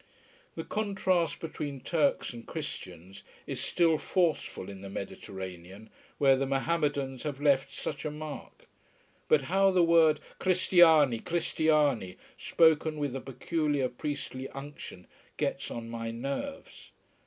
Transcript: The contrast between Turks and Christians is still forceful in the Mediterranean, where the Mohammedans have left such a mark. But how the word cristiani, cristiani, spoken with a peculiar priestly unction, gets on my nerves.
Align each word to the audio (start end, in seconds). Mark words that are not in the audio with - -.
The 0.55 0.63
contrast 0.63 1.39
between 1.39 1.79
Turks 1.79 2.33
and 2.33 2.47
Christians 2.47 3.21
is 3.45 3.61
still 3.61 3.99
forceful 3.99 4.67
in 4.67 4.81
the 4.81 4.89
Mediterranean, 4.89 5.91
where 6.17 6.35
the 6.35 6.47
Mohammedans 6.47 7.21
have 7.21 7.39
left 7.39 7.71
such 7.71 8.03
a 8.03 8.09
mark. 8.09 8.65
But 9.27 9.43
how 9.43 9.69
the 9.69 9.83
word 9.83 10.19
cristiani, 10.39 11.21
cristiani, 11.21 12.17
spoken 12.35 12.97
with 12.97 13.15
a 13.15 13.21
peculiar 13.21 13.89
priestly 13.89 14.49
unction, 14.49 15.05
gets 15.37 15.69
on 15.69 15.87
my 15.87 16.09
nerves. 16.09 16.89